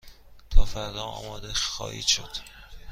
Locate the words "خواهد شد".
1.53-2.29